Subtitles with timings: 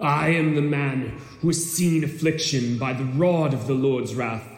[0.00, 4.48] I am the man who has seen affliction by the rod of the Lord's wrath.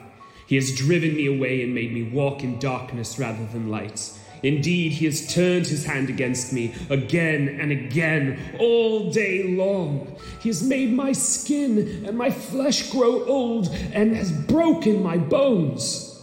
[0.47, 4.13] He has driven me away and made me walk in darkness rather than light.
[4.43, 10.17] Indeed, he has turned his hand against me again and again, all day long.
[10.41, 16.23] He has made my skin and my flesh grow old and has broken my bones.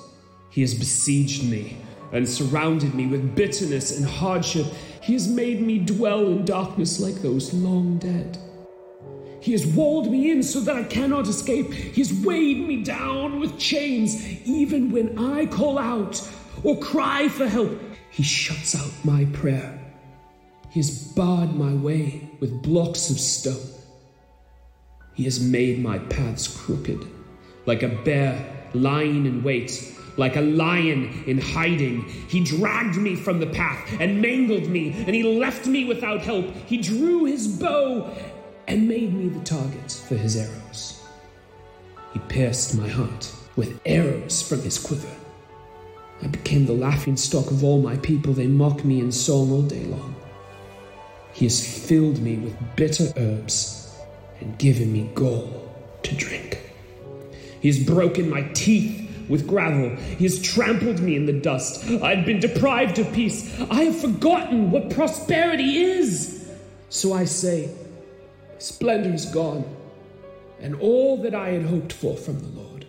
[0.50, 1.78] He has besieged me
[2.12, 4.68] and surrounded me with bitterness and hardship.
[5.02, 8.38] He has made me dwell in darkness like those long dead.
[9.44, 11.74] He has walled me in so that I cannot escape.
[11.74, 14.26] He has weighed me down with chains.
[14.48, 16.26] Even when I call out
[16.64, 17.78] or cry for help,
[18.10, 19.78] he shuts out my prayer.
[20.70, 23.68] He has barred my way with blocks of stone.
[25.14, 27.06] He has made my paths crooked,
[27.66, 32.04] like a bear lying in wait like a lion in hiding.
[32.28, 36.46] He dragged me from the path and mangled me, and he left me without help.
[36.68, 38.16] He drew his bow
[38.68, 41.02] and made me the target for his arrows.
[42.14, 45.16] He pierced my heart with arrows from his quiver.
[46.22, 48.34] I became the laughing stock of all my people.
[48.34, 50.16] They mock me in song all day long.
[51.34, 53.96] He has filled me with bitter herbs
[54.40, 55.70] and given me gall
[56.04, 56.60] to drink.
[57.60, 59.96] He has broken my teeth with gravel.
[59.96, 61.84] He has trampled me in the dust.
[62.02, 63.60] I have been deprived of peace.
[63.72, 66.48] I have forgotten what prosperity is.
[66.90, 67.70] So I say,
[68.64, 69.66] Splendor is gone,
[70.62, 72.88] and all that I had hoped for from the Lord.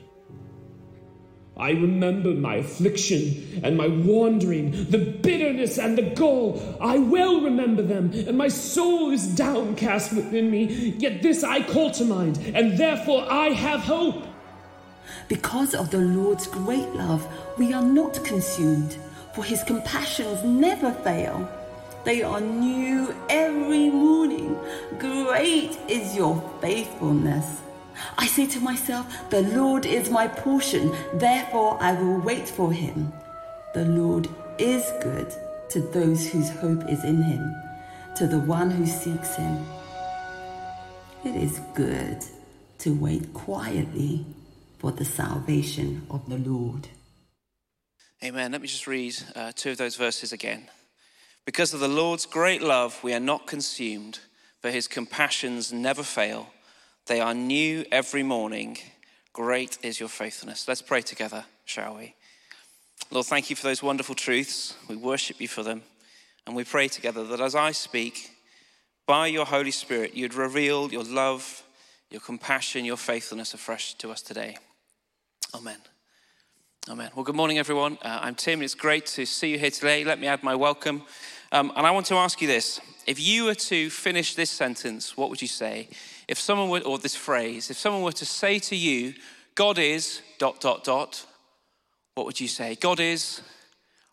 [1.56, 6.62] I remember my affliction and my wandering, the bitterness and the gall.
[6.80, 10.94] I well remember them, and my soul is downcast within me.
[10.96, 14.28] Yet this I call to mind, and therefore I have hope.
[15.26, 17.26] Because of the Lord's great love,
[17.58, 18.96] we are not consumed,
[19.34, 21.50] for his compassions never fail.
[22.04, 24.58] They are new every morning.
[24.98, 27.62] Great is your faithfulness.
[28.18, 33.12] I say to myself, The Lord is my portion, therefore I will wait for him.
[33.72, 34.28] The Lord
[34.58, 35.32] is good
[35.70, 37.54] to those whose hope is in him,
[38.16, 39.64] to the one who seeks him.
[41.24, 42.22] It is good
[42.80, 44.26] to wait quietly
[44.78, 46.88] for the salvation of the Lord.
[48.22, 48.52] Amen.
[48.52, 50.68] Let me just read uh, two of those verses again.
[51.44, 54.20] Because of the Lord's great love, we are not consumed,
[54.60, 56.48] for his compassions never fail.
[57.06, 58.78] They are new every morning.
[59.34, 60.66] Great is your faithfulness.
[60.66, 62.14] Let's pray together, shall we?
[63.10, 64.74] Lord, thank you for those wonderful truths.
[64.88, 65.82] We worship you for them.
[66.46, 68.30] And we pray together that as I speak,
[69.06, 71.62] by your Holy Spirit, you'd reveal your love,
[72.10, 74.56] your compassion, your faithfulness afresh to us today.
[75.54, 75.78] Amen.
[76.88, 77.10] Amen.
[77.14, 77.98] Well, good morning, everyone.
[78.02, 78.62] Uh, I'm Tim.
[78.62, 80.04] It's great to see you here today.
[80.04, 81.02] Let me add my welcome.
[81.54, 85.16] Um, and I want to ask you this if you were to finish this sentence,
[85.16, 85.88] what would you say?
[86.26, 89.14] If someone were, or this phrase, if someone were to say to you,
[89.54, 91.24] God is dot, dot, dot,
[92.16, 92.74] what would you say?
[92.74, 93.40] God is,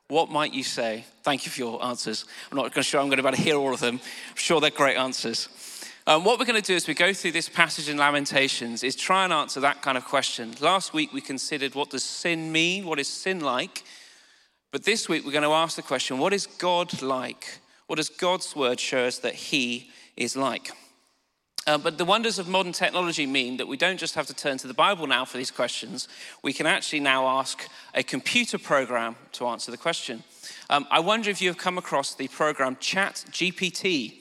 [0.08, 1.04] what might you say?
[1.24, 2.26] Thank you for your answers.
[2.52, 4.00] I'm not sure I'm going to be able to hear all of them.
[4.30, 5.50] I'm sure they're great answers.
[6.06, 8.96] Um, what we're going to do as we go through this passage in Lamentations is
[8.96, 10.54] try and answer that kind of question.
[10.60, 12.86] Last week we considered what does sin mean?
[12.86, 13.84] What is sin like?
[14.72, 17.60] But this week we're going to ask the question what is God like?
[17.88, 20.72] What does God's word show us that He is like?
[21.68, 24.58] Uh, but the wonders of modern technology mean that we don't just have to turn
[24.58, 26.08] to the Bible now for these questions.
[26.42, 30.24] We can actually now ask a computer program to answer the question.
[30.70, 34.16] Um, I wonder if you have come across the program Chat GPT.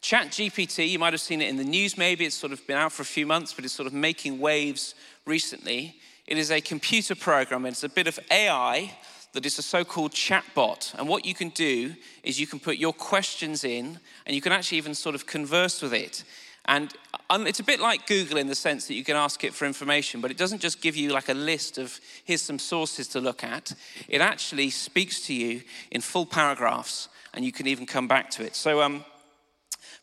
[0.00, 2.90] ChatGPT, you might have seen it in the news maybe, it's sort of been out
[2.90, 5.94] for a few months, but it's sort of making waves recently.
[6.26, 8.96] It is a computer program, it's a bit of AI
[9.32, 10.94] that is a so called chatbot.
[10.98, 14.52] And what you can do is you can put your questions in and you can
[14.52, 16.24] actually even sort of converse with it.
[16.66, 16.92] And
[17.30, 20.20] it's a bit like Google in the sense that you can ask it for information,
[20.20, 23.42] but it doesn't just give you like a list of here's some sources to look
[23.42, 23.72] at.
[24.08, 28.44] It actually speaks to you in full paragraphs and you can even come back to
[28.44, 28.54] it.
[28.54, 29.04] So, um,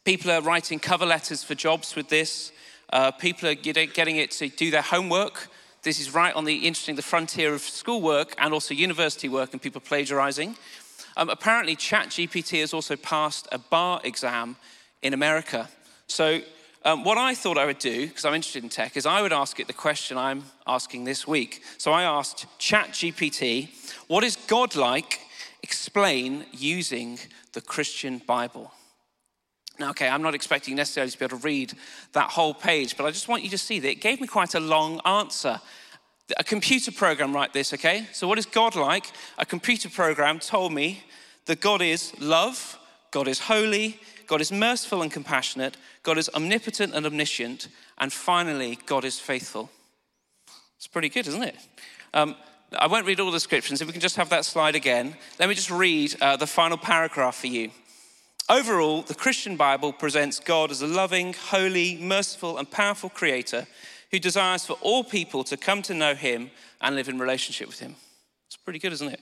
[0.06, 2.52] People are writing cover letters for jobs with this.
[2.92, 5.50] Uh, people are getting it to do their homework.
[5.82, 9.62] This is right on the interesting the frontier of schoolwork and also university work and
[9.62, 10.56] people plagiarizing.
[11.16, 14.58] Um, apparently, ChatGPT has also passed a bar exam
[15.02, 15.70] in America.
[16.08, 16.42] So,
[16.86, 19.34] um, what I thought I would do, because I'm interested in tech, is I would
[19.34, 21.62] ask it the question I'm asking this week.
[21.78, 23.70] So I asked ChatGPT,
[24.08, 25.20] what is God like?
[25.62, 27.20] Explain using
[27.52, 28.72] the Christian Bible.
[29.80, 31.74] Now, okay, I'm not expecting necessarily to be able to read
[32.12, 34.54] that whole page, but I just want you to see that it gave me quite
[34.54, 35.60] a long answer.
[36.38, 38.06] A computer program like this, okay?
[38.12, 39.06] So, what is God like?
[39.38, 41.04] A computer program told me
[41.46, 42.78] that God is love,
[43.12, 48.78] God is holy, God is merciful and compassionate, God is omnipotent and omniscient, and finally,
[48.86, 49.72] God is faithful.
[50.78, 51.56] It's pretty good, isn't it?
[52.14, 52.36] Um,
[52.78, 53.82] I won't read all the descriptions.
[53.82, 56.78] If we can just have that slide again, let me just read uh, the final
[56.78, 57.72] paragraph for you.
[58.50, 63.68] Overall, the Christian Bible presents God as a loving, holy, merciful, and powerful creator
[64.10, 66.50] who desires for all people to come to know him
[66.82, 67.96] and live in relationship with him.
[68.48, 69.20] It's pretty good, isn't it?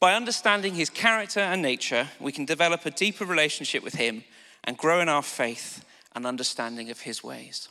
[0.00, 4.24] By understanding his character and nature, we can develop a deeper relationship with him
[4.64, 5.84] and grow in our faith
[6.14, 7.68] and understanding of his ways.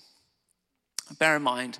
[1.18, 1.80] Bear in mind,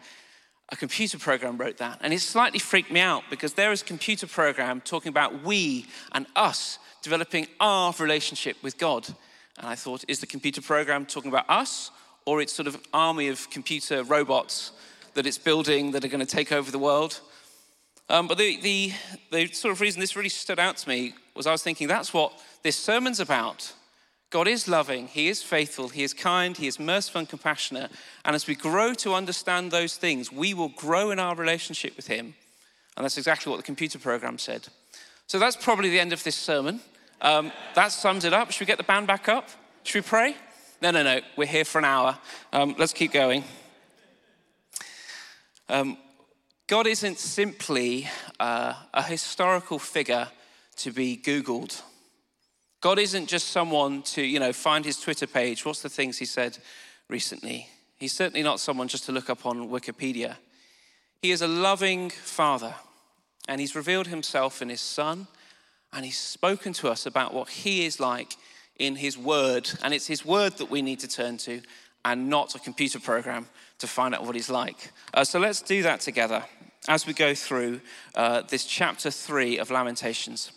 [0.70, 3.86] a computer program wrote that, and it slightly freaked me out because there is a
[3.86, 9.08] computer program talking about we and us developing our relationship with God.
[9.58, 11.92] And I thought, is the computer program talking about us,
[12.26, 14.72] or it's sort of army of computer robots
[15.14, 17.20] that it's building that are going to take over the world?
[18.10, 18.94] Um, but the, the,
[19.32, 22.14] the sort of reason this really stood out to me was I was thinking that's
[22.14, 23.74] what this sermon's about.
[24.32, 27.92] God is loving, He is faithful, He is kind, He is merciful and compassionate.
[28.26, 32.08] And as we grow to understand those things, we will grow in our relationship with
[32.08, 32.36] Him.
[32.96, 34.68] And that's exactly what the computer program said.
[35.26, 36.82] So that's probably the end of this sermon.
[37.22, 38.52] Um, that sums it up.
[38.52, 39.50] Should we get the band back up?
[39.84, 40.36] Should we pray?
[40.82, 41.20] No, no, no.
[41.36, 42.18] We're here for an hour.
[42.54, 43.44] Um, let's keep going.
[45.68, 45.98] Um,
[46.68, 48.08] God isn't simply
[48.40, 50.28] uh, a historical figure
[50.78, 51.82] to be Googled
[52.82, 55.66] God isn't just someone to, you know, find his Twitter page.
[55.66, 56.58] What's the things he said
[57.10, 57.68] recently?
[57.98, 60.38] He's certainly not someone just to look up on Wikipedia.
[61.22, 62.76] He is a loving father,
[63.50, 65.28] and he's revealed himself in his son,
[65.94, 68.36] and he's spoken to us about what he is like
[68.78, 69.70] in his word.
[69.84, 71.62] And it's his word that we need to turn to,
[72.06, 73.48] and not a computer program
[73.80, 74.92] to find out what he's like.
[75.14, 76.44] Uh, so let's do that together
[76.88, 77.82] as we go through
[78.16, 80.52] uh, this chapter three of Lamentations.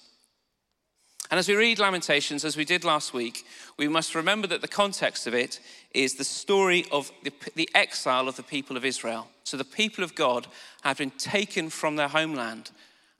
[1.30, 3.46] And as we read Lamentations, as we did last week,
[3.78, 5.60] we must remember that the context of it
[5.94, 9.28] is the story of the, the, exile of the people of Israel.
[9.42, 10.46] So the people of God
[10.82, 12.70] have been taken from their homeland.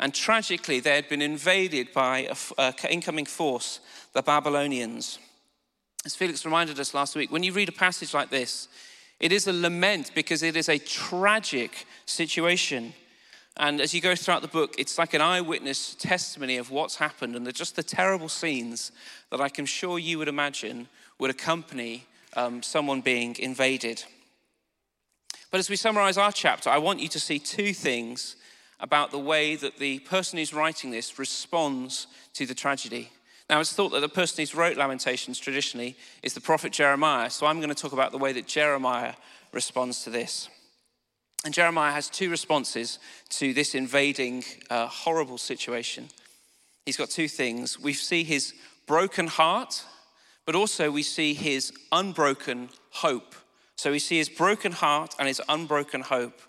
[0.02, 2.28] And tragically, they had been invaded by
[2.58, 3.78] an incoming force,
[4.12, 5.20] the Babylonians.
[6.04, 8.66] As Felix reminded us last week, when you read a passage like this,
[9.20, 12.94] it is a lament because it is a tragic situation.
[13.58, 17.36] And as you go throughout the book, it's like an eyewitness testimony of what's happened
[17.36, 18.90] and just the terrible scenes
[19.30, 20.88] that I can sure you would imagine
[21.20, 24.02] would accompany um, someone being invaded.
[25.52, 28.34] But as we summarize our chapter, I want you to see two things
[28.82, 33.10] about the way that the person who's writing this responds to the tragedy.
[33.48, 37.46] Now, it's thought that the person who's wrote Lamentations traditionally is the prophet Jeremiah, so
[37.46, 39.14] I'm going to talk about the way that Jeremiah
[39.52, 40.48] responds to this.
[41.44, 42.98] And Jeremiah has two responses
[43.30, 46.08] to this invading, uh, horrible situation.
[46.86, 47.78] He's got two things.
[47.78, 48.54] We see his
[48.86, 49.84] broken heart,
[50.44, 53.34] but also we see his unbroken hope.
[53.76, 56.40] So we see his broken heart and his unbroken hope.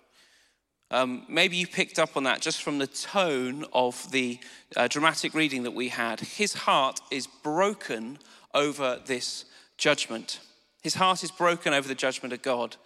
[0.94, 4.38] Um, maybe you picked up on that just from the tone of the
[4.76, 6.20] uh, dramatic reading that we had.
[6.20, 8.20] His heart is broken
[8.54, 9.44] over this
[9.76, 10.38] judgment.
[10.84, 12.76] His heart is broken over the judgment of God.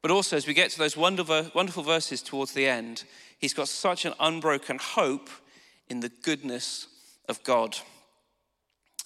[0.00, 3.04] But also, as we get to those wonderful, wonderful verses towards the end,
[3.38, 5.28] he's got such an unbroken hope
[5.90, 6.86] in the goodness
[7.28, 7.76] of God.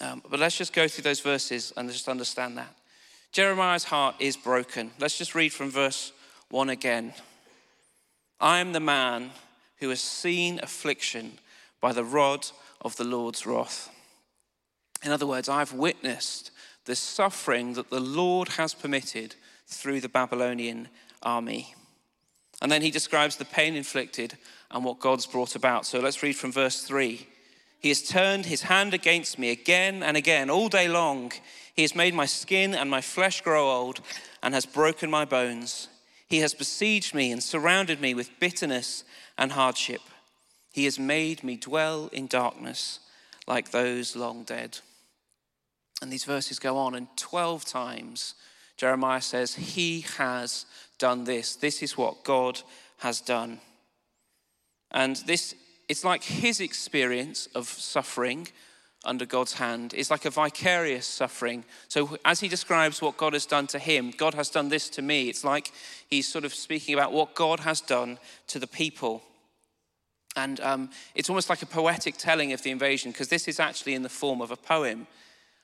[0.01, 2.73] Um, but let's just go through those verses and just understand that.
[3.33, 4.93] Jeremiah's heart is broken.
[5.01, 6.13] Let's just read from verse
[6.51, 7.15] 1 again.
[8.41, 9.31] I am the man
[9.79, 11.39] who has seen affliction
[11.81, 12.47] by the rod
[12.81, 13.91] of the Lord's wrath.
[15.03, 16.51] In other words, I've witnessed
[16.85, 19.35] the suffering that the Lord has permitted
[19.67, 20.89] through the Babylonian
[21.23, 21.75] army.
[22.63, 24.37] And then he describes the pain inflicted
[24.71, 25.87] and what God's brought about.
[25.87, 27.27] So let's read from verse 3.
[27.81, 31.33] He has turned his hand against me again and again, all day long.
[31.75, 34.01] He has made my skin and my flesh grow old
[34.43, 35.89] and has broken my bones.
[36.29, 39.05] He has besieged me and surrounded me with bitterness
[39.37, 40.01] and hardship.
[40.73, 43.01] He has made me dwell in darkness
[43.47, 44.79] like those long dead.
[46.03, 48.35] And these verses go on, and 12 times
[48.77, 50.67] Jeremiah says, He has
[50.99, 51.57] done this.
[51.57, 52.61] This is what God
[52.99, 53.61] has done.
[54.91, 55.55] And this,
[55.89, 58.49] it's like his experience of suffering
[59.05, 61.65] under God's hand is like a vicarious suffering.
[61.89, 65.03] So, as he describes what God has done to him, God has done this to
[65.03, 65.29] me.
[65.29, 65.73] It's like
[66.09, 68.19] he's sort of speaking about what God has done
[68.49, 69.23] to the people.
[70.37, 73.95] And um, it's almost like a poetic telling of the invasion because this is actually
[73.95, 75.07] in the form of a poem.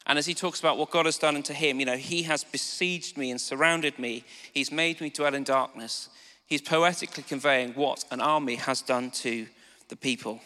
[0.07, 2.45] And as he talks about what God has done unto him, you know, he has
[2.45, 4.25] besieged me and surrounded me.
[4.53, 6.09] He's made me dwell in darkness.
[6.47, 9.47] He's poetically conveying what an army has done to
[9.89, 10.41] the people.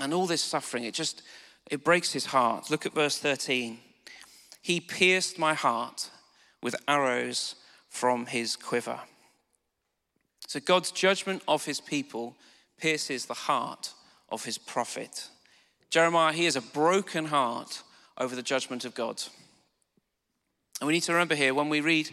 [0.00, 1.22] And all this suffering, it just
[1.70, 2.70] It breaks his heart.
[2.70, 3.78] Look at verse 13.
[4.60, 6.10] He pierced my heart
[6.62, 7.54] with arrows
[7.88, 9.00] from his quiver.
[10.46, 12.36] So God's judgment of his people
[12.78, 13.92] pierces the heart
[14.30, 15.28] of his prophet.
[15.90, 17.82] Jeremiah, he has a broken heart
[18.18, 19.22] over the judgment of God.
[20.80, 22.10] And we need to remember here when we read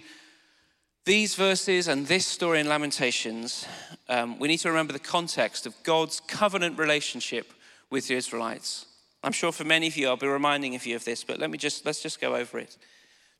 [1.05, 3.65] these verses and this story in Lamentations,
[4.09, 7.53] um, we need to remember the context of God's covenant relationship
[7.89, 8.85] with the Israelites.
[9.27, 11.49] I'm sure for many of you, I'll be reminding of you of this, but let
[11.49, 12.77] me just let's just go over it.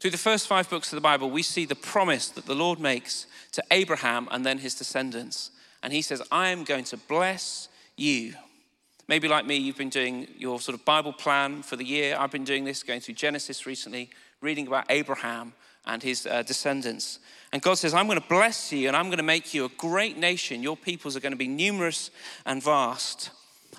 [0.01, 2.77] Through the first five books of the Bible, we see the promise that the Lord
[2.77, 5.50] makes to Abraham and then his descendants.
[5.82, 8.34] And he says, I am going to bless you.
[9.08, 12.17] Maybe like me, you've been doing your sort of Bible plan for the year.
[12.20, 14.10] I've been doing this, going through Genesis recently,
[14.41, 15.53] reading about Abraham
[15.86, 17.20] and his uh, descendants.
[17.53, 19.70] And God says, I'm going to bless you and I'm going to make you a
[19.70, 20.62] great nation.
[20.62, 22.12] Your peoples are going to be numerous
[22.46, 23.29] and vast.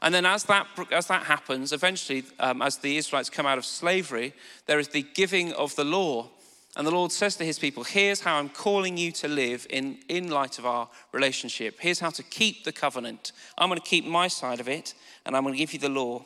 [0.02, 3.64] And then, as that, as that happens, eventually, um, as the Israelites come out of
[3.64, 4.32] slavery,
[4.66, 6.30] there is the giving of the law.
[6.76, 9.98] And the Lord says to his people, Here's how I'm calling you to live in,
[10.08, 11.78] in light of our relationship.
[11.80, 13.32] Here's how to keep the covenant.
[13.56, 14.94] I'm going to keep my side of it,
[15.26, 16.24] and I'm going to give you the law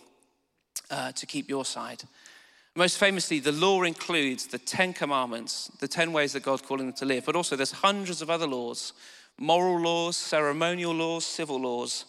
[0.91, 2.03] uh, to keep your side.
[2.75, 6.97] Most famously, the law includes the Ten Commandments, the 10 ways that God's calling them
[6.97, 8.93] to live, but also there's hundreds of other laws
[9.39, 12.05] moral laws, ceremonial laws, civil laws.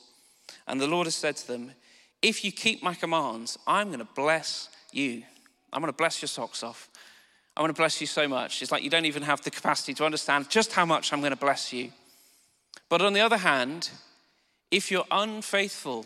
[0.67, 1.71] And the Lord has said to them,
[2.21, 5.23] If you keep my commands, I'm going to bless you.
[5.71, 6.89] I'm going to bless your socks off.
[7.55, 8.61] I'm going to bless you so much.
[8.61, 11.31] It's like you don't even have the capacity to understand just how much I'm going
[11.31, 11.91] to bless you.
[12.89, 13.89] But on the other hand,
[14.71, 16.05] if you're unfaithful,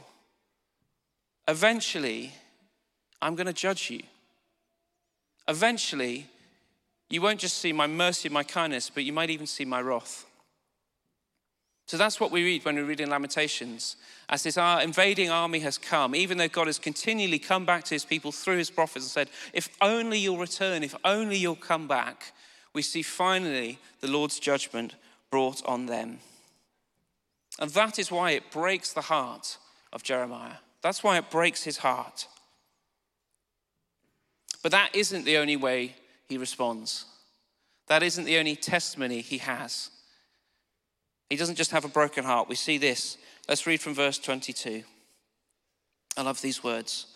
[1.48, 2.34] eventually
[3.22, 4.02] I'm going to judge you.
[5.48, 6.28] Eventually,
[7.10, 10.26] you won't just see my mercy my kindness, but you might even see my wrath.
[11.88, 13.96] So that's what we read when we read in Lamentations.
[14.28, 18.04] As this invading army has come, even though God has continually come back to his
[18.04, 22.34] people through his prophets and said, If only you'll return, if only you'll come back,
[22.74, 24.96] we see finally the Lord's judgment
[25.32, 26.20] brought on them.
[27.58, 29.58] And that is why it breaks the heart
[29.94, 30.58] of Jeremiah.
[30.82, 32.28] That's why it breaks his heart.
[34.62, 35.96] But that isn't the only way
[36.28, 37.06] he responds.
[37.88, 39.90] That isn't the only testimony he has.
[41.30, 42.50] He doesn't just have a broken heart.
[42.50, 43.18] We see this.
[43.48, 44.84] Let's read from verse 22.
[46.16, 47.08] I love these words.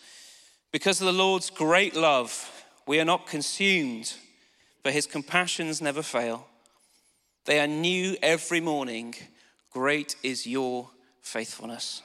[0.70, 4.14] Because of the Lord's great love, we are not consumed,
[4.82, 6.46] for his compassions never fail.
[7.44, 9.14] They are new every morning.
[9.70, 10.90] Great is your
[11.20, 12.02] faithfulness.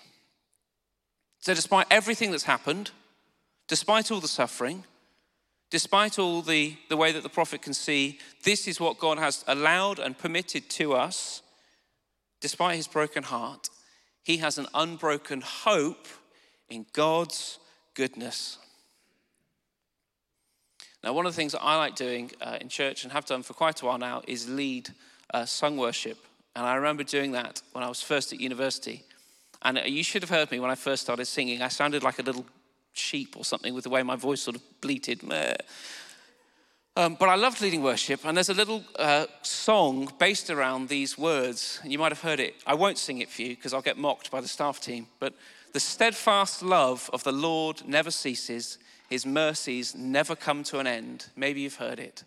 [1.40, 2.92] So, despite everything that's happened,
[3.68, 4.84] despite all the suffering,
[5.70, 9.46] despite all the, the way that the prophet can see, this is what God has
[9.48, 11.42] allowed and permitted to us
[12.48, 13.70] despite his broken heart,
[14.24, 16.08] he has an unbroken hope
[16.70, 17.60] in God's
[17.94, 18.58] goodness.
[21.04, 23.44] Now, one of the things that I like doing uh, in church and have done
[23.44, 24.88] for quite a while now is lead
[25.34, 26.18] uh, sung worship.
[26.56, 29.04] And I remember doing that when I was first at university.
[29.62, 31.62] And uh, you should have heard me when I first started singing.
[31.62, 32.46] I sounded like a little
[32.94, 35.22] sheep or something with the way my voice sort of bleated.
[36.98, 41.16] Um, but I loved leading worship, and there's a little uh, song based around these
[41.16, 42.56] words, and you might have heard it.
[42.66, 45.06] I won't sing it for you because I'll get mocked by the staff team.
[45.20, 45.36] But
[45.74, 48.80] the steadfast love of the Lord never ceases,
[49.12, 51.28] his mercies never come to an end.
[51.36, 52.24] Maybe you've heard it.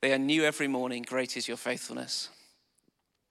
[0.00, 1.02] They are new every morning.
[1.02, 2.30] Great is your faithfulness.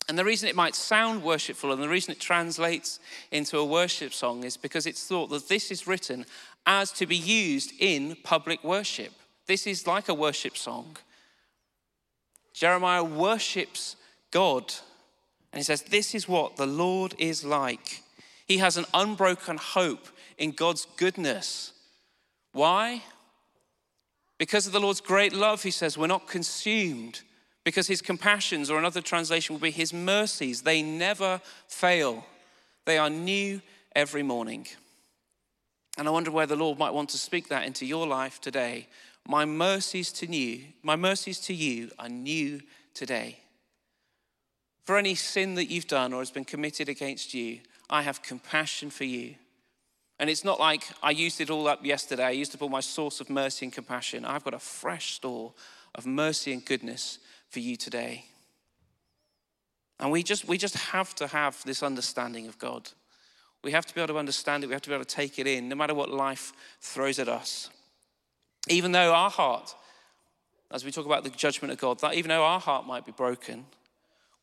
[0.08, 3.00] And the reason it might sound worshipful and the reason it translates
[3.32, 6.24] into a worship song is because it's thought that this is written
[6.68, 9.12] as to be used in public worship.
[9.48, 10.98] This is like a worship song.
[12.54, 13.96] Jeremiah worships
[14.32, 14.74] God.
[15.52, 18.02] And he says, This is what the Lord is like.
[18.48, 21.74] He has an unbroken hope in God's goodness.
[22.52, 23.02] Why?
[24.38, 27.22] Because of the Lord's great love, he says, we're not consumed.
[27.64, 32.26] Because his compassions, or another translation will be his mercies, they never fail.
[32.86, 33.62] They are new
[33.96, 34.68] every morning.
[35.98, 38.88] And I wonder where the Lord might want to speak that into your life today
[39.28, 42.62] my mercies to you, my mercies to you are new
[42.94, 43.40] today.
[44.86, 48.90] For any sin that you've done or has been committed against you, I have compassion
[48.90, 49.36] for you.
[50.20, 52.24] And it's not like I used it all up yesterday.
[52.24, 54.26] I used up all my source of mercy and compassion.
[54.26, 55.54] I've got a fresh store
[55.96, 58.26] of mercy and goodness for you today.
[60.00, 62.90] And we just, we just have to have this understanding of God.
[63.64, 64.68] We have to be able to understand it.
[64.68, 67.28] We have to be able to take it in, no matter what life throws at
[67.28, 67.70] us.
[68.68, 69.76] Even though our heart,
[70.72, 73.12] as we talk about the judgment of God, that even though our heart might be
[73.12, 73.66] broken,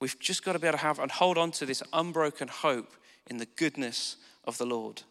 [0.00, 2.92] we've just got to be able to have and hold on to this unbroken hope
[3.26, 5.02] in the goodness of the Lord.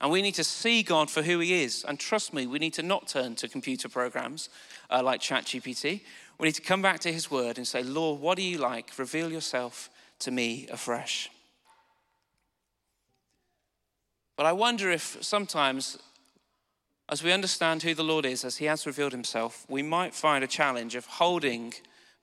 [0.00, 1.84] And we need to see God for who He is.
[1.86, 4.48] And trust me, we need to not turn to computer programs
[4.90, 6.00] uh, like ChatGPT.
[6.38, 8.90] We need to come back to His Word and say, Lord, what are you like?
[8.98, 9.90] Reveal yourself
[10.20, 11.30] to me afresh.
[14.36, 15.98] But I wonder if sometimes,
[17.12, 20.42] as we understand who the Lord is, as He has revealed Himself, we might find
[20.42, 21.74] a challenge of holding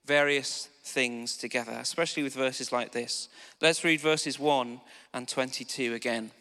[0.04, 3.28] various things together, especially with verses like this.
[3.60, 4.80] Let's read verses 1
[5.14, 6.32] and 22 again.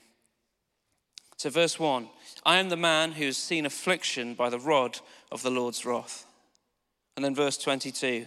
[1.37, 2.09] So, verse 1
[2.43, 4.97] I am the man who has seen affliction by the rod
[5.31, 6.25] of the Lord's wrath.
[7.15, 8.25] And then verse 22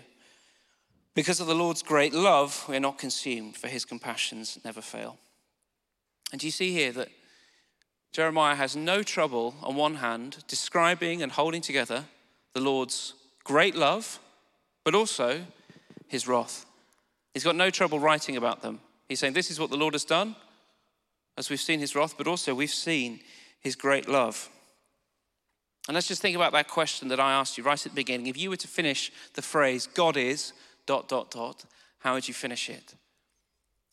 [1.16, 5.18] Because of the Lord's great love, we are not consumed, for his compassions never fail.
[6.30, 7.08] And do you see here that
[8.12, 12.04] Jeremiah has no trouble, on one hand, describing and holding together
[12.52, 14.18] the Lord's great love,
[14.84, 15.42] but also
[16.08, 16.66] his wrath.
[17.32, 18.80] He's got no trouble writing about them.
[19.08, 20.36] He's saying, This is what the Lord has done,
[21.38, 23.20] as we've seen his wrath, but also we've seen
[23.60, 24.50] his great love.
[25.88, 28.26] And let's just think about that question that I asked you right at the beginning.
[28.26, 30.52] If you were to finish the phrase, God is,
[30.86, 31.64] dot, dot, dot,
[32.00, 32.94] how would you finish it?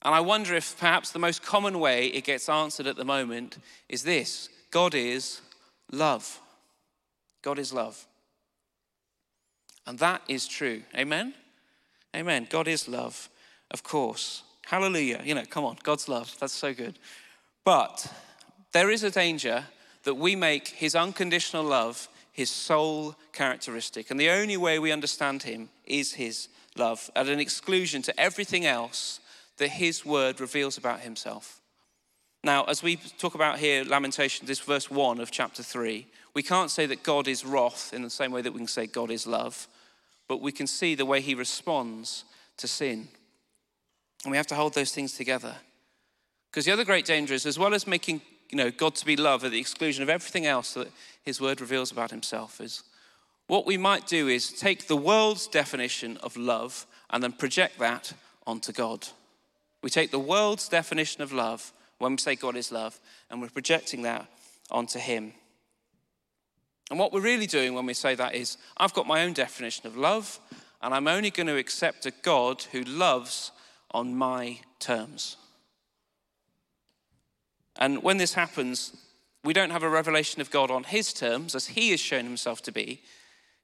[0.02, 3.58] And I wonder if perhaps the most common way it gets answered at the moment
[3.90, 5.42] is this God is
[5.92, 6.40] love.
[7.42, 8.06] God is love.
[9.86, 10.84] And that is true.
[10.96, 11.34] Amen?
[12.16, 12.48] Amen.
[12.50, 13.30] God is love,
[13.72, 14.44] of course.
[14.66, 15.22] Hallelujah.
[15.24, 16.36] You know, come on, God's love.
[16.40, 17.00] That's so good.
[17.64, 18.12] But
[18.72, 19.66] there is a danger
[20.04, 22.08] that we make his unconditional love
[22.40, 24.10] his sole characteristic.
[24.10, 28.66] And the only way we understand him is his love, at an exclusion to everything
[28.66, 29.20] else
[29.60, 31.62] that his word reveals about himself.
[32.44, 36.72] Now, as we talk about here, Lamentation, this verse 1 of chapter 3, we can't
[36.72, 39.28] say that God is wrath in the same way that we can say God is
[39.28, 39.68] love,
[40.28, 42.24] but we can see the way he responds
[42.58, 43.10] to sin.
[44.24, 45.56] And we have to hold those things together.
[46.50, 49.16] Because the other great danger is, as well as making you know, God to be
[49.16, 50.92] love at the exclusion of everything else that
[51.24, 52.84] his word reveals about himself, is
[53.48, 58.14] what we might do is take the world's definition of love and then project that
[58.48, 59.08] onto God.
[59.82, 63.50] We take the world's definition of love when we say God is love and we're
[63.50, 64.28] projecting that
[64.72, 65.34] onto him.
[66.90, 69.86] And what we're really doing when we say that is, I've got my own definition
[69.86, 70.40] of love,
[70.82, 73.52] and I'm only going to accept a God who loves
[73.92, 75.38] on my terms.
[77.78, 78.96] And when this happens,
[79.44, 82.62] we don't have a revelation of God on his terms, as he has shown himself
[82.64, 83.02] to be.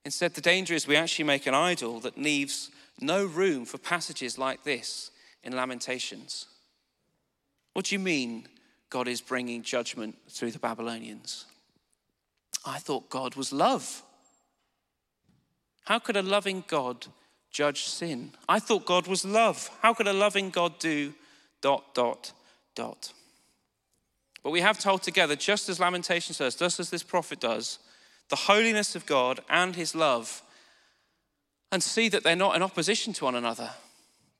[0.05, 2.69] Instead, the danger is we actually make an idol that leaves
[3.01, 5.09] no room for passages like this
[5.45, 6.47] in Lamentations.
[7.73, 8.47] What do you mean
[8.89, 11.45] God is bringing judgment through the Babylonians?
[12.65, 14.01] I thought God was love.
[15.83, 17.05] How could a loving God
[17.51, 18.31] judge sin?
[18.49, 19.69] I thought God was love.
[19.81, 21.13] How could a loving God do
[21.61, 22.33] dot, dot,
[22.73, 23.13] dot?
[24.41, 27.79] But we have told together, just as Lamentation says, just as this prophet does,
[28.29, 30.41] the holiness of God and his love,
[31.71, 33.71] and see that they're not in opposition to one another.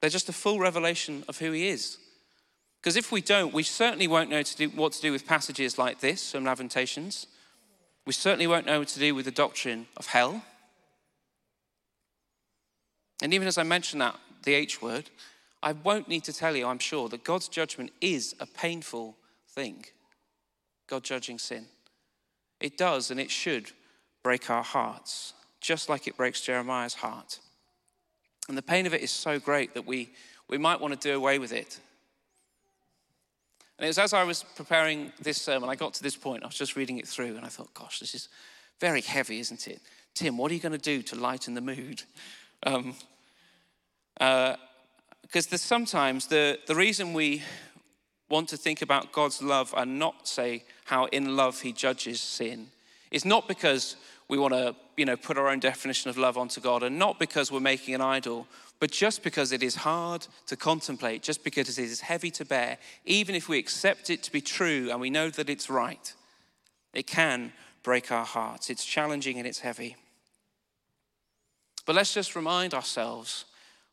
[0.01, 1.97] They're just a full revelation of who he is.
[2.81, 5.77] Because if we don't, we certainly won't know to do, what to do with passages
[5.77, 7.27] like this from Lamentations.
[8.05, 10.43] We certainly won't know what to do with the doctrine of hell.
[13.23, 15.09] And even as I mentioned that, the H word,
[15.63, 19.17] I won't need to tell you, I'm sure, that God's judgment is a painful
[19.49, 19.85] thing.
[20.87, 21.65] God judging sin.
[22.59, 23.71] It does and it should
[24.23, 27.39] break our hearts, just like it breaks Jeremiah's heart.
[28.47, 30.11] And the pain of it is so great that we,
[30.47, 31.79] we might want to do away with it.
[33.77, 36.47] And it was as I was preparing this sermon, I got to this point, I
[36.47, 38.29] was just reading it through, and I thought, gosh, this is
[38.79, 39.81] very heavy, isn't it?
[40.13, 42.03] Tim, what are you going to do to lighten the mood?
[42.63, 42.95] Um,
[44.19, 44.55] uh,
[45.21, 47.41] because sometimes the, the reason we
[48.29, 52.67] want to think about God's love and not say how in love he judges sin
[53.11, 53.95] is not because
[54.27, 57.19] we want to you know put our own definition of love onto God and not
[57.19, 58.47] because we're making an idol
[58.79, 62.77] but just because it is hard to contemplate just because it is heavy to bear
[63.05, 66.13] even if we accept it to be true and we know that it's right
[66.93, 67.53] it can
[67.83, 69.95] break our hearts it's challenging and it's heavy
[71.85, 73.45] but let's just remind ourselves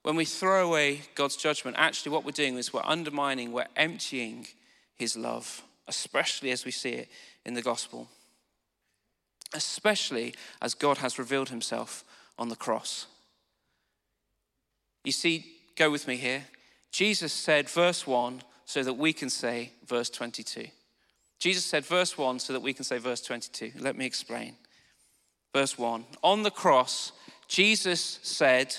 [0.02, 4.48] when we throw away God's judgment, actually what we're doing is we're undermining, we're emptying
[4.96, 7.08] his love, especially as we see it
[7.44, 8.08] in the gospel.
[9.54, 12.04] Especially as God has revealed himself
[12.38, 13.06] on the cross.
[15.04, 16.44] You see, go with me here.
[16.90, 20.66] Jesus said, verse 1, so that we can say verse 22.
[21.38, 23.72] Jesus said, verse 1, so that we can say verse 22.
[23.78, 24.56] Let me explain.
[25.52, 27.12] Verse 1 On the cross,
[27.48, 28.74] Jesus said,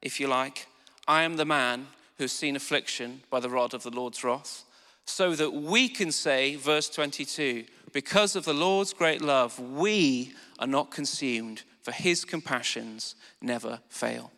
[0.00, 0.66] if you like,
[1.06, 1.86] I am the man
[2.16, 4.64] who has seen affliction by the rod of the Lord's wrath.
[5.04, 10.66] so that we can say, verse 22, because of the Lord's great love, we are
[10.66, 14.32] not consumed, for his compassions never fail.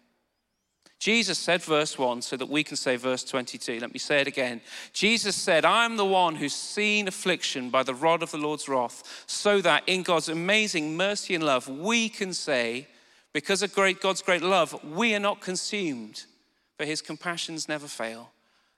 [0.98, 3.78] Jesus said, verse 1, so that we can say verse 22.
[3.78, 4.62] Let me say it again.
[4.94, 8.68] Jesus said, I am the one who's seen affliction by the rod of the Lord's
[8.68, 12.88] wrath, so that in God's amazing mercy and love, we can say,
[13.34, 16.24] because of great, God's great love, we are not consumed,
[16.78, 18.30] for his compassions never fail.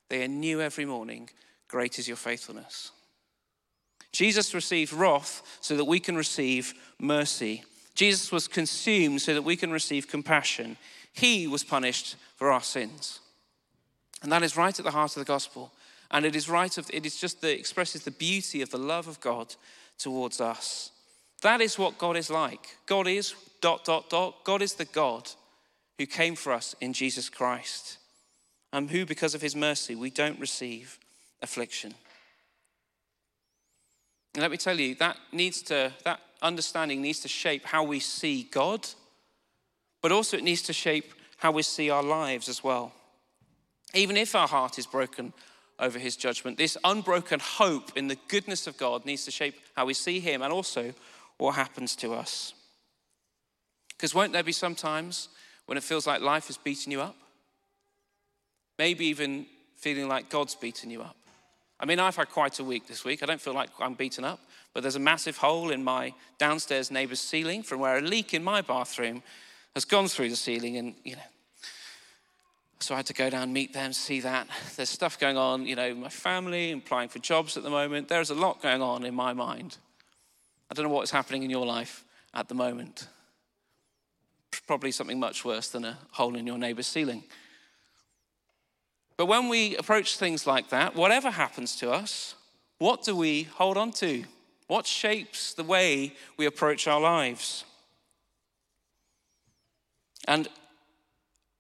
[0.09, 1.31] They are new every morning.
[1.69, 2.91] Great is your faithfulness.
[4.13, 7.65] Jesus received wrath so that we can receive mercy.
[7.95, 10.77] Jesus was consumed so that we can receive compassion.
[11.13, 13.21] He was punished for our sins.
[14.23, 15.73] And that is right at the heart of the gospel.
[16.11, 19.09] And it is right of, it is just that expresses the beauty of the love
[19.09, 19.55] of God
[19.99, 20.91] towards us.
[21.43, 22.77] That is what God is like.
[22.87, 24.45] God is dot dot dot.
[24.45, 25.31] God is the God
[25.99, 27.99] who came for us in Jesus Christ.
[28.73, 30.99] And who, because of his mercy, we don't receive
[31.43, 31.95] affliction.
[34.37, 38.01] And let me tell you, that needs to, that understanding needs to shape how we
[38.01, 38.87] see God,
[40.03, 42.93] but also it needs to shape how we see our lives as well.
[43.95, 45.33] Even if our heart is broken
[45.79, 49.87] over his judgment, this unbroken hope in the goodness of God needs to shape how
[49.87, 50.93] we see him and also
[51.39, 52.53] what happens to us.
[53.97, 55.31] Because won't there be some times
[55.65, 57.17] when it feels like life is beating you up?
[58.79, 59.47] Maybe even
[59.79, 61.17] feeling like God's beating you up.
[61.79, 63.23] I mean, I've had quite a week this week.
[63.23, 64.41] I don't feel like I'm beaten up,
[64.73, 68.43] but there's a massive hole in my downstairs neighbor's ceiling from where a leak in
[68.43, 69.23] my bathroom
[69.75, 71.23] has gone through the ceiling, and you know.
[72.79, 74.49] So I had to go down, meet them, see that.
[74.77, 78.09] There's stuff going on, you know, my family, applying for jobs at the moment.
[78.09, 79.79] There's a lot going on in my mind.
[80.71, 83.09] I don't know what is happening in your life at the moment.
[84.67, 87.25] Probably something much worse than a hole in your neighbor's ceiling.
[89.17, 92.35] But when we approach things like that, whatever happens to us,
[92.79, 94.25] what do we hold on to?
[94.67, 97.65] What shapes the way we approach our lives?
[100.29, 100.49] And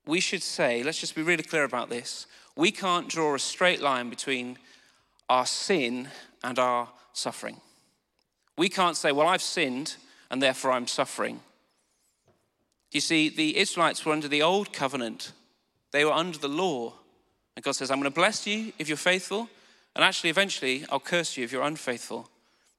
[0.06, 2.26] we should say, let's just be really clear about this.
[2.56, 4.58] We can't draw a straight line between
[5.28, 6.08] our sin
[6.42, 7.60] and our suffering.
[8.58, 9.96] We can't say, well, I've sinned
[10.30, 11.40] and therefore I'm suffering.
[12.92, 15.32] You see, the Israelites were under the old covenant,
[15.92, 16.94] they were under the law.
[17.56, 19.48] And God says, I'm going to bless you if you're faithful,
[19.94, 22.28] and actually, eventually, I'll curse you if you're unfaithful.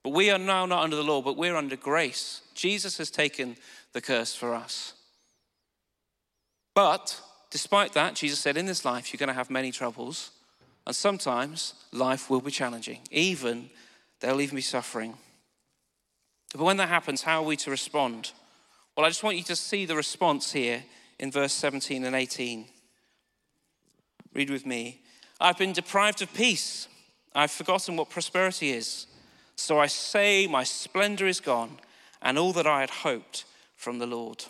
[0.03, 2.41] But we are now not under the law, but we're under grace.
[2.53, 3.57] Jesus has taken
[3.93, 4.93] the curse for us.
[6.75, 10.29] But despite that, Jesus said, in this life, you're going to have many troubles.
[10.85, 13.71] And sometimes life will be challenging, even
[14.19, 15.15] there'll even be suffering.
[16.53, 18.31] But when that happens, how are we to respond?
[18.95, 20.83] Well, I just want you to see the response here
[21.19, 22.67] in verse 17 and 18.
[24.37, 25.01] Read with me.
[25.41, 26.87] I've been deprived of peace.
[27.33, 29.07] I've forgotten what prosperity is.
[29.55, 31.79] So I say, My splendor is gone,
[32.21, 33.45] and all that I had hoped
[33.75, 34.45] from the Lord.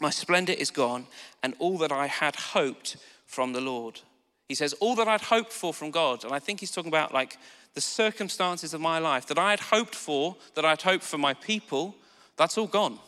[0.00, 1.06] My splendor is gone,
[1.44, 4.00] and all that I had hoped from the Lord.
[4.48, 6.24] He says, All that I'd hoped for from God.
[6.24, 7.38] And I think he's talking about like
[7.74, 11.34] the circumstances of my life that I had hoped for, that I'd hoped for my
[11.34, 11.94] people,
[12.36, 12.98] that's all gone.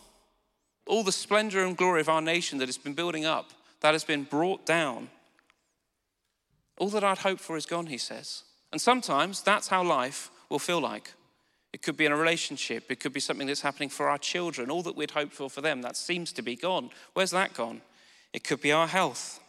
[0.86, 4.04] All the splendor and glory of our nation that has been building up, that has
[4.04, 5.08] been brought down.
[6.78, 8.44] All that I'd hoped for is gone, he says.
[8.72, 11.12] And sometimes that's how life will feel like.
[11.72, 14.70] It could be in a relationship, it could be something that's happening for our children.
[14.70, 16.90] All that we'd hoped for for them, that seems to be gone.
[17.12, 17.82] Where's that gone?
[18.32, 19.40] It could be our health.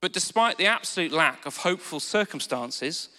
[0.00, 3.10] But despite the absolute lack of hopeful circumstances,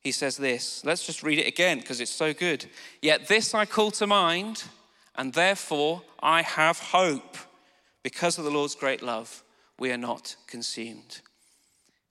[0.00, 0.84] he says this.
[0.84, 2.66] Let's just read it again because it's so good.
[3.00, 4.64] Yet this I call to mind,
[5.16, 7.36] and therefore I have hope.
[8.02, 9.42] Because of the Lord's great love,
[9.78, 11.22] we are not consumed.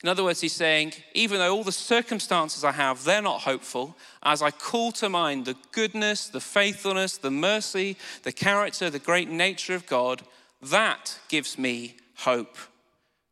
[0.04, 3.96] In other words, he's saying, even though all the circumstances I have, they're not hopeful,
[4.22, 9.30] as I call to mind the goodness, the faithfulness, the mercy, the character, the great
[9.30, 10.22] nature of God,
[10.62, 12.58] that gives me hope.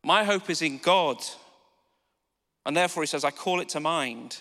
[0.02, 1.18] My hope is in God.
[2.64, 4.38] And therefore, he says, I call it to mind.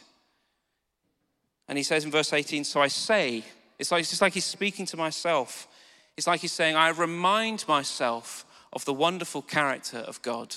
[1.67, 3.43] And he says in verse 18, So I say,
[3.77, 5.67] it's like, it's like he's speaking to myself.
[6.15, 10.55] It's like he's saying, I remind myself of the wonderful character of God.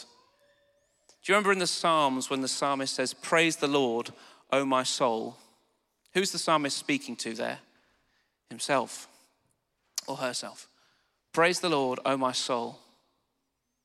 [1.25, 4.13] Do you remember in the Psalms when the psalmist says, Praise the Lord,
[4.53, 5.39] O my soul?
[6.13, 7.61] Who's the psalmist speaking to there?
[8.51, 9.09] Himself
[10.07, 10.69] or herself.
[11.33, 12.79] Praise the Lord, O my soul.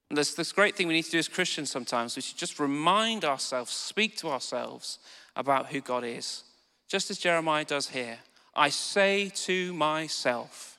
[0.10, 2.18] And there's this great thing we need to do as Christians sometimes.
[2.18, 5.00] We should just remind ourselves, speak to ourselves
[5.38, 6.44] about who God is.
[6.90, 8.20] Just as Jeremiah does here.
[8.54, 10.78] I say to myself,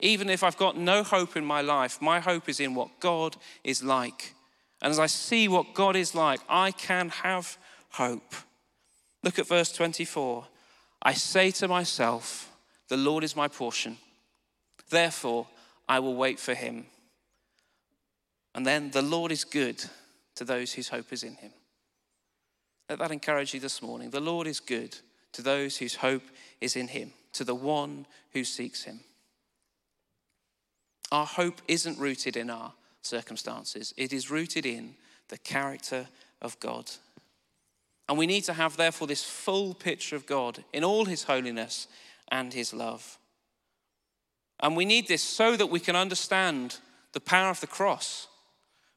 [0.00, 3.36] even if I've got no hope in my life, my hope is in what God
[3.64, 4.32] is like
[4.80, 7.58] and as I see what God is like, I can have
[7.90, 8.34] hope.
[9.22, 10.46] Look at verse 24.
[11.02, 12.52] I say to myself,
[12.88, 13.98] The Lord is my portion.
[14.90, 15.48] Therefore,
[15.88, 16.86] I will wait for him.
[18.54, 19.84] And then, the Lord is good
[20.36, 21.52] to those whose hope is in him.
[22.88, 24.10] Let that encourage you this morning.
[24.10, 24.96] The Lord is good
[25.32, 26.22] to those whose hope
[26.60, 29.00] is in him, to the one who seeks him.
[31.12, 34.94] Our hope isn't rooted in our circumstances, it is rooted in
[35.28, 36.08] the character
[36.40, 36.90] of God.
[38.08, 41.88] And we need to have, therefore, this full picture of God in all his holiness
[42.30, 43.18] and his love.
[44.60, 46.78] And we need this so that we can understand
[47.12, 48.28] the power of the cross.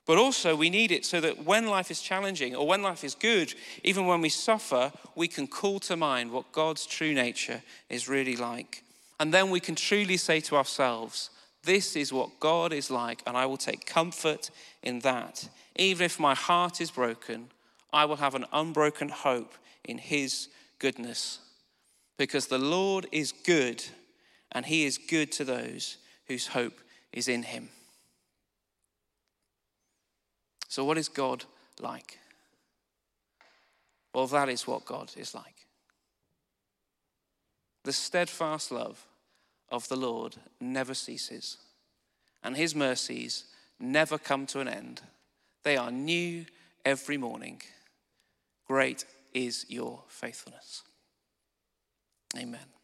[0.07, 3.15] But also, we need it so that when life is challenging or when life is
[3.15, 8.09] good, even when we suffer, we can call to mind what God's true nature is
[8.09, 8.83] really like.
[9.19, 11.29] And then we can truly say to ourselves,
[11.63, 14.49] This is what God is like, and I will take comfort
[14.81, 15.47] in that.
[15.75, 17.49] Even if my heart is broken,
[17.93, 20.47] I will have an unbroken hope in His
[20.79, 21.39] goodness.
[22.17, 23.83] Because the Lord is good,
[24.51, 25.97] and He is good to those
[26.27, 26.79] whose hope
[27.13, 27.69] is in Him.
[30.67, 31.45] So, what is God
[31.79, 32.17] like?
[34.13, 35.67] Well, that is what God is like.
[37.83, 39.05] The steadfast love
[39.71, 41.57] of the Lord never ceases,
[42.43, 43.45] and His mercies
[43.79, 45.01] never come to an end.
[45.63, 46.45] They are new
[46.85, 47.61] every morning.
[48.67, 50.83] Great is your faithfulness.
[52.37, 52.80] Amen.